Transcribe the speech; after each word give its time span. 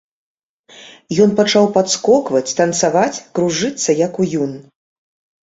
Ён 1.25 1.29
пачаў 1.39 1.65
падскокваць, 1.75 2.55
танцаваць, 2.61 3.21
кружыцца, 3.37 3.89
як 4.03 4.13
уюн. 4.27 4.59